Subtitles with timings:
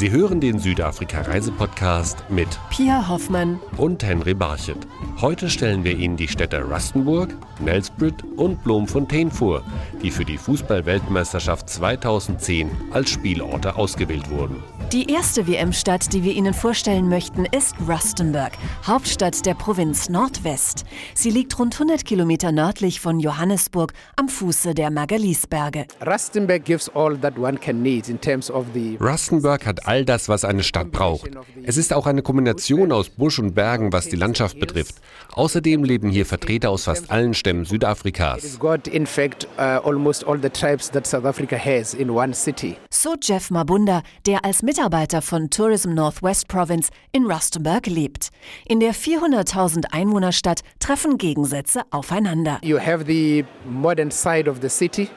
[0.00, 4.78] Sie hören den Südafrika-Reisepodcast mit Pia Hoffmann und Henry Barchet.
[5.20, 9.62] Heute stellen wir Ihnen die Städte Rustenburg, Nelspruit und Bloemfontein vor,
[10.02, 14.62] die für die Fußball-Weltmeisterschaft 2010 als Spielorte ausgewählt wurden.
[14.92, 18.50] Die erste WM-Stadt, die wir Ihnen vorstellen möchten, ist Rustenburg,
[18.84, 20.84] Hauptstadt der Provinz Nordwest.
[21.14, 25.86] Sie liegt rund 100 Kilometer nördlich von Johannesburg am Fuße der Magaliesberge.
[29.00, 31.30] Rustenburg hat all das, was eine Stadt braucht.
[31.62, 34.96] Es ist auch eine Kombination aus Busch und Bergen, was die Landschaft betrifft.
[35.34, 38.58] Außerdem leben hier Vertreter aus fast allen Stämmen Südafrikas.
[38.60, 38.80] Uh.
[42.90, 44.79] So Jeff Mabunda, der als Mitarbeiter
[45.22, 48.30] von Tourism Northwest Province in Rustenburg lebt.
[48.66, 52.58] In der 400.000 Einwohnerstadt treffen Gegensätze aufeinander.
[52.62, 55.08] You have the modern side of the city.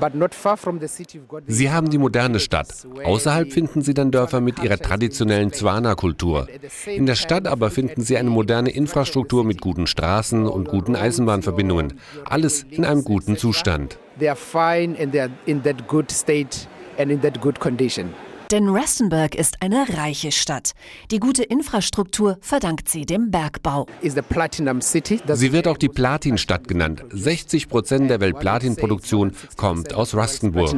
[0.00, 2.86] But not far from the city, you've got the Sie haben die moderne Stadt.
[3.04, 6.48] Außerhalb finden Sie dann Dörfer mit ihrer traditionellen Zwana-Kultur.
[6.86, 12.00] In der Stadt aber finden Sie eine moderne Infrastruktur mit guten Straßen und guten Eisenbahnverbindungen.
[12.24, 13.98] Alles in einem guten Zustand.
[14.18, 16.66] they are fine and they are in that good state
[16.98, 18.14] and in that good condition.
[18.52, 20.72] Denn Rustenburg ist eine reiche Stadt.
[21.10, 23.86] Die gute Infrastruktur verdankt sie dem Bergbau.
[24.02, 27.02] Sie wird auch die Platinstadt genannt.
[27.08, 30.70] 60 Prozent der Weltplatinproduktion kommt aus Rustenburg.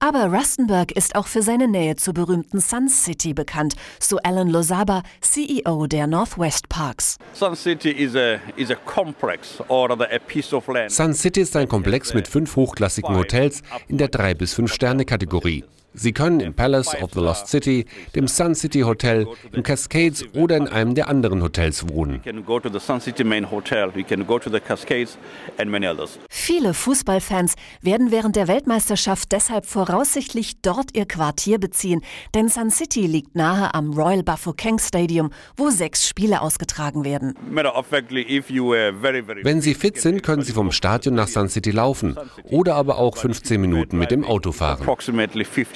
[0.00, 5.02] Aber Rustenburg ist auch für seine Nähe zur berühmten Sun City bekannt, so Alan Lozaba,
[5.20, 7.18] CEO der Northwest Parks.
[7.34, 10.90] Sun City is a is a complex or rather a piece of land.
[10.90, 15.04] Sun City ist ein Komplex mit fünf hochklassigen Hotels in der 3 bis 5 Sterne
[15.04, 15.64] Kategorie.
[15.94, 20.56] Sie können im Palace of the Lost City, dem Sun City Hotel, im Cascades oder
[20.56, 22.22] in einem der anderen Hotels wohnen.
[26.30, 32.02] Viele Fußballfans werden während der Weltmeisterschaft deshalb voraussichtlich dort ihr Quartier beziehen,
[32.34, 37.34] denn Sun City liegt nahe am Royal Bafokeng Stadium, wo sechs Spiele ausgetragen werden.
[39.42, 43.16] Wenn Sie fit sind, können Sie vom Stadion nach Sun City laufen oder aber auch
[43.16, 44.86] 15 Minuten mit dem Auto fahren.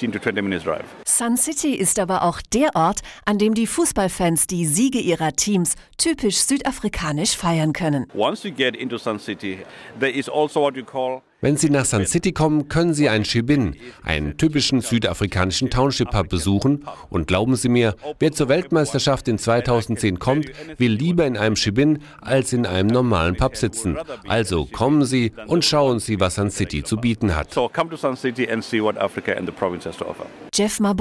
[0.07, 1.06] Approximately 15 to 20 minutes drive.
[1.17, 5.73] Sun City ist aber auch der Ort, an dem die Fußballfans die Siege ihrer Teams
[5.97, 8.05] typisch südafrikanisch feiern können.
[8.13, 9.65] Once you get into Sun City,
[9.99, 13.23] there is also what you call Wenn Sie nach Sun City kommen, können Sie ein
[13.23, 16.83] Shibin, einen typischen südafrikanischen Township Pub besuchen.
[17.11, 20.47] Und glauben Sie mir, wer zur Weltmeisterschaft in 2010 kommt,
[20.79, 23.97] will lieber in einem Shibin als in einem normalen Pub sitzen.
[24.27, 27.53] Also kommen Sie und schauen Sie, was Sun City zu bieten hat.
[27.53, 27.91] so come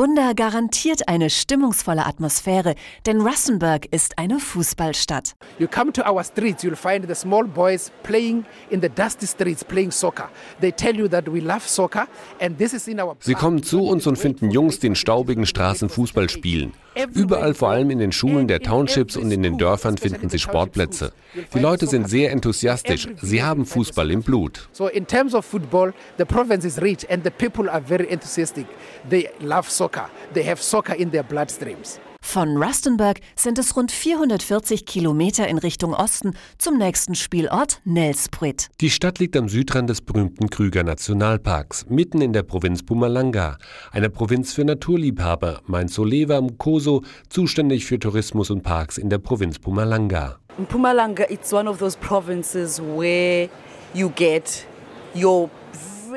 [0.07, 5.35] Mabunda garantiert eine stimmungsvolle Atmosphäre, denn Rustenburg ist eine Fußballstadt.
[5.59, 9.65] You come to our streets, you'll find the small boys playing in the dusty streets,
[9.65, 10.29] playing soccer.
[10.61, 12.07] They tell you that we love soccer,
[12.41, 13.17] and this is in our.
[13.19, 16.73] Sie kommen zu uns und finden Jungs, die in staubigen Straßen Fußball spielen.
[17.13, 21.13] Überall, vor allem in den Schulen der Townships und in den Dörfern, finden Sie Sportplätze.
[21.53, 23.09] Die Leute sind sehr enthusiastisch.
[23.21, 24.69] Sie haben Fußball im Blut.
[24.73, 28.67] So in terms of football, the province is rich, and the people are very enthusiastic.
[29.11, 29.96] They love soccer.
[30.35, 32.01] They have soccer in their bloodstreams.
[32.27, 38.67] Von Rustenburg sind es rund 440 Kilometer in Richtung Osten zum nächsten Spielort Nelspruit.
[38.81, 43.59] Die Stadt liegt am Südrand des berühmten Krüger Nationalparks, mitten in der Provinz Mpumalanga,
[43.93, 49.59] einer Provinz für Naturliebhaber, meint Soleva Mkoso, zuständig für Tourismus und Parks in der Provinz
[49.59, 50.41] Mpumalanga.
[50.59, 53.49] Mpumalanga, it's one of those provinces where
[53.95, 54.67] you get
[55.15, 55.49] your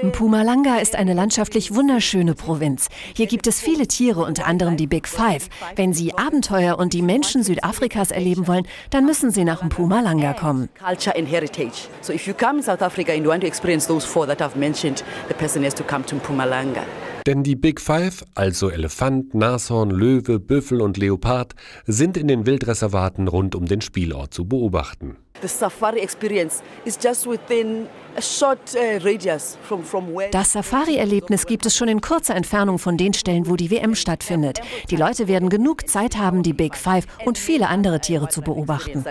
[0.03, 2.87] Mpumalanga ist eine landschaftlich wunderschöne Provinz.
[3.15, 5.49] Hier gibt es viele Tiere, unter anderem die Big Five.
[5.75, 10.69] Wenn Sie Abenteuer und die Menschen Südafrikas erleben wollen, dann müssen Sie nach Mpumalanga kommen.
[10.77, 11.87] culture and heritage.
[12.01, 14.41] So if you come in South Africa and you want to experience those four that
[14.41, 16.83] I've mentioned, the person has to come to Mpumalanga.
[17.25, 21.53] Denn die Big Five, also Elefant, Nashorn, Löwe, Büffel und Leopard,
[21.85, 25.17] sind in den Wildreservaten rund um den Spielort zu beobachten.
[25.41, 31.45] The safari experience is just within a short uh, radius from, from where Das Safari-Erlebnis
[31.45, 34.59] gibt es schon in kurzer Entfernung von den Stellen, wo die WM stattfindet.
[34.89, 39.05] Die Leute werden genug Zeit haben, die Big Five und viele andere Tiere zu beobachten.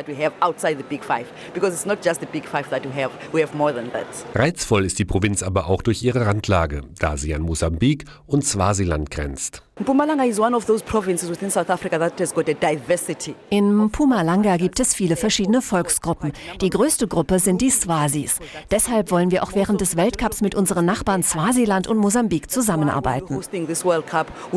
[4.35, 9.11] Reizvoll ist die Provinz aber auch durch ihre Randlage, da sie an Mosambik und Swasiland
[9.11, 9.63] grenzt.
[9.81, 13.73] Mpumalanga is one of those provinces within South Africa that has got a diversity In
[13.77, 16.33] Mpumalanga gibt es viele verschiedene Volksgruppen.
[16.61, 18.41] Die größte Gruppe sind die Swazis.
[18.73, 23.39] Deshalb wollen wir auch während des Weltcups mit unseren Nachbarn Swasiland und Mosambik zusammenarbeiten.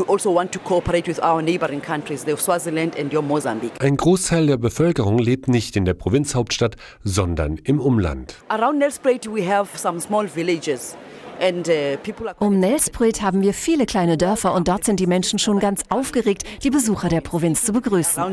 [0.08, 4.48] also want to cooperate with our neighboring countries the Swaziland and your Mozambique Ein Großteil
[4.48, 8.38] der Bevölkerung lebt nicht in der Provinzhauptstadt, sondern im Umland.
[8.50, 10.96] around Nelspruit we have some small villages
[12.40, 16.44] Um Nelspruit haben wir viele kleine Dörfer und dort sind die Menschen schon ganz aufgeregt,
[16.64, 18.24] die Besucher der Provinz zu begrüßen.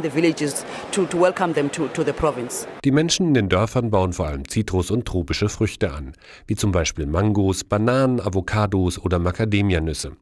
[2.85, 6.13] Die Menschen in den Dörfern bauen vor allem Zitrus- und tropische Früchte an,
[6.47, 10.13] wie zum Beispiel Mangos, Bananen, Avocados oder Macadamianüsse.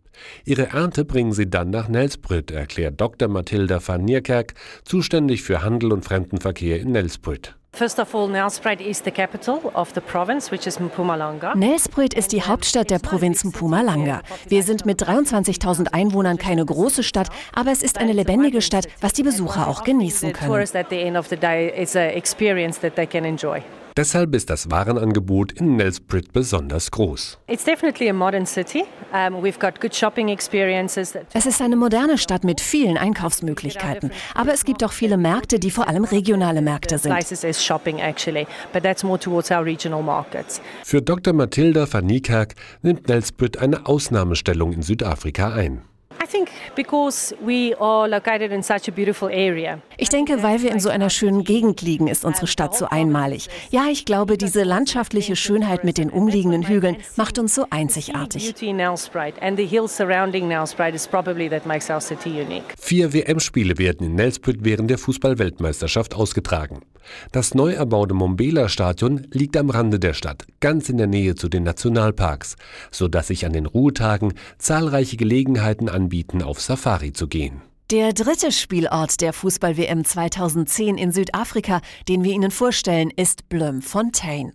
[0.45, 3.29] Ihre Ernte bringen sie dann nach Nelspruit, erklärt Dr.
[3.29, 4.55] Mathilda van Nierkerk,
[4.85, 7.57] zuständig für Handel und Fremdenverkehr in Nelspruit.
[7.77, 11.55] First of all, Nelspruit is the capital of the province, which is Mpumalanga.
[11.55, 14.23] Nelspruit ist die Hauptstadt der Provinz Mpumalanga.
[14.49, 19.13] Wir sind mit 23.000 Einwohnern keine große Stadt, aber es ist eine lebendige Stadt, was
[19.13, 20.51] die Besucher auch genießen können.
[23.97, 27.39] Deshalb ist das Warenangebot in Nelspruit besonders groß.
[27.47, 27.67] Es
[31.47, 35.89] ist eine moderne Stadt mit vielen Einkaufsmöglichkeiten, aber es gibt auch viele Märkte, die vor
[35.89, 37.15] allem regionale Märkte sind.
[40.85, 41.33] Für Dr.
[41.33, 45.81] Mathilda van Niekerk nimmt Nelspruit eine Ausnahmestellung in Südafrika ein.
[49.97, 53.49] Ich denke, weil wir in so einer schönen Gegend liegen, ist unsere Stadt so einmalig.
[53.71, 58.55] Ja, ich glaube, diese landschaftliche Schönheit mit den umliegenden Hügeln macht uns so einzigartig.
[62.79, 66.81] Vier WM-Spiele werden in Nelspruit während der Fußball-Weltmeisterschaft ausgetragen.
[67.31, 71.63] Das neu erbaute Mombela-Stadion liegt am Rande der Stadt, ganz in der Nähe zu den
[71.63, 72.57] Nationalparks,
[72.91, 77.63] sodass sich an den Ruhetagen zahlreiche Gelegenheiten anbieten anbieten, auf Safari zu gehen.
[77.93, 84.55] Der dritte Spielort der Fußball-WM 2010 in Südafrika, den wir Ihnen vorstellen, ist Bloemfontein.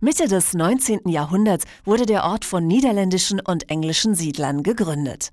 [0.00, 1.08] Mitte des 19.
[1.08, 5.30] Jahrhunderts wurde der Ort von niederländischen und englischen Siedlern gegründet.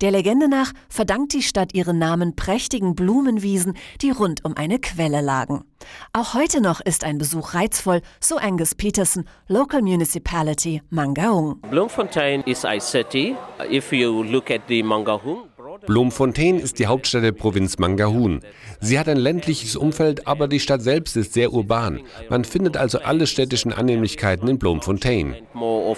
[0.00, 5.22] Der Legende nach verdankt die Stadt ihren Namen prächtigen Blumenwiesen, die rund um eine Quelle
[5.22, 5.64] lagen.
[6.12, 11.60] Auch heute noch ist ein Besuch reizvoll, so Angus Peterson, Local Municipality Mangaung.
[11.62, 13.34] Bloemfontein is a city.
[13.68, 15.48] If you look at the Mangaung,
[15.86, 18.40] Bloemfontein ist die Hauptstadt der Provinz Mangahoon.
[18.80, 22.00] Sie hat ein ländliches Umfeld, aber die Stadt selbst ist sehr urban.
[22.28, 25.36] Man findet also alle städtischen Annehmlichkeiten in Bloemfontein.
[25.54, 25.94] Uh,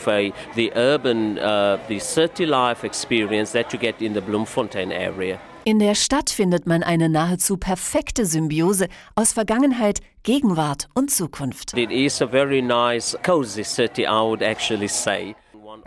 [5.66, 11.76] in der Stadt findet man eine nahezu perfekte Symbiose aus Vergangenheit, Gegenwart und Zukunft.
[11.76, 15.34] It is a very nice, cozy city, I would actually say.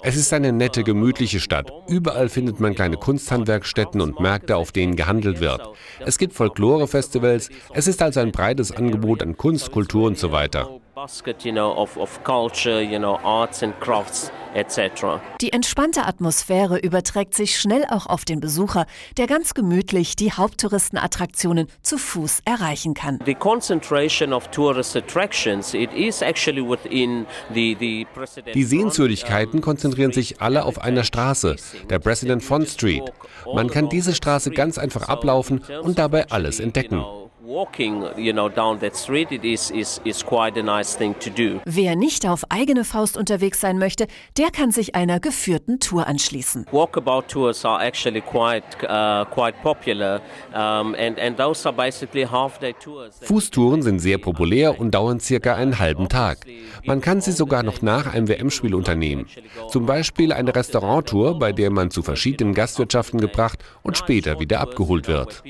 [0.04, 1.72] Es ist eine nette, gemütliche Stadt.
[1.88, 5.62] Überall findet man kleine Kunsthandwerkstätten und Märkte, auf denen gehandelt wird.
[6.06, 7.50] Es gibt Folklore-Festivals.
[7.74, 10.80] Es ist also ein breites Angebot an Kunst, Kultur und so weiter
[15.42, 21.68] Die entspannte Atmosphäre überträgt sich schnell auch auf den Besucher, der ganz gemütlich die Haupttouristenattraktionen
[21.84, 23.20] zu Fuß erreichen kann.
[23.28, 28.08] The concentration of tourist attractions, it is actually within the, the
[28.56, 31.58] Die Sehenswürdigkeiten konzentrieren sich alle auf einer Straße,
[31.92, 33.04] der President Font Street.
[33.54, 37.06] Man kann diese Straße ganz einfach ablaufen und dabei alles entdecken
[37.48, 41.30] walking, you know, down that street, it is, is, is quite a nice thing to
[41.30, 41.62] do.
[41.66, 44.08] Wer nicht auf eigene Faust unterwegs sein möchte,
[44.38, 46.66] der kann sich einer geführten Tour anschließen.
[46.72, 50.22] Walkabout tours are actually quite, uh, quite popular,
[50.54, 53.16] um, and, and those are basically half-day tours.
[53.22, 56.40] Fußtouren sind sehr populär und dauern circa einen halben Tag.
[56.86, 59.28] Man kann sie sogar noch nach einem WM-Spiel unternehmen.
[59.70, 65.08] Zum Beispiel eine Restauranttour, bei der man zu verschiedenen Gastwirtschaften gebracht und später wieder abgeholt
[65.08, 65.44] wird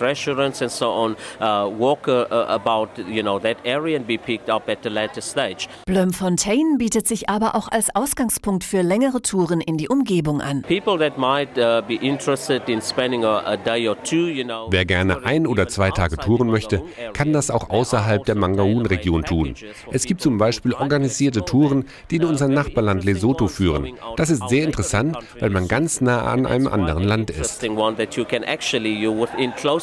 [0.00, 4.18] restaurants and so on uh, walk uh, uh, about you know that area and be
[4.18, 5.68] picked up at the later stage.
[5.86, 10.62] Bloemfontein bietet sich aber auch als Ausgangspunkt für längere Touren in die Umgebung an.
[10.62, 14.68] People that might uh, be interested in spending a, a day or two, you know.
[14.70, 19.54] Wer gerne ein oder zwei Tage touren möchte, kann das auch außerhalb der Mangaun-Region tun.
[19.90, 23.94] Es gibt zum Beispiel organisierte Touren, die in unser Nachbarland Lesotho führen.
[24.16, 27.60] Das ist sehr interessant, weil man ganz nah an einem anderen Land ist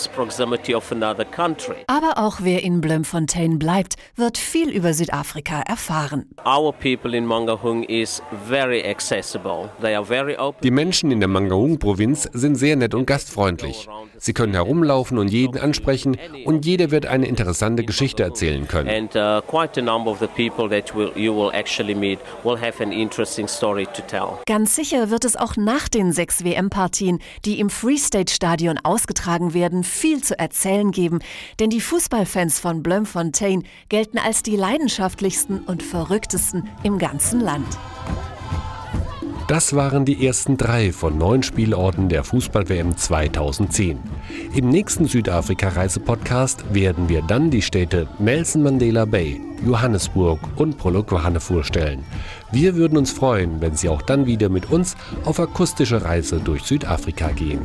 [0.08, 1.76] proximity of another country.
[1.88, 6.26] Aber auch wer in Bloemfontein bleibt, wird viel über Südafrika erfahren.
[6.46, 9.70] Our people in Mangaung is very accessible.
[9.82, 10.62] They are very open.
[10.64, 13.88] Die Menschen in der Mangaung-Provinz sind sehr nett und gastfreundlich.
[14.18, 18.90] Sie können herumlaufen und jeden ansprechen und jeder wird eine interessante Geschichte erzählen können.
[18.90, 22.60] And uh, quite a number of the people that will, you will actually meet will
[22.60, 24.40] have an interesting story to tell.
[24.46, 29.54] Ganz sicher wird es auch nach den sechs WM-Partien, die im Free State Stadion ausgetragen
[29.54, 31.20] werden, viel zu erzählen geben,
[31.60, 37.77] denn die Fußballfans von Bloemfontein gelten als die leidenschaftlichsten und verrücktesten im ganzen Land.
[39.48, 43.98] Das waren die ersten drei von neun Spielorten der Fußball-WM 2010.
[44.54, 52.04] Im nächsten Südafrika-Reise-Podcast werden wir dann die Städte Nelson Mandela Bay, Johannesburg und Polokwane vorstellen.
[52.51, 56.63] Wir würden uns freuen, wenn Sie auch dann wieder mit uns auf akustische Reise durch
[56.63, 57.62] Südafrika gehen.